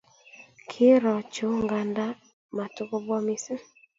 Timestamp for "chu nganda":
1.33-2.05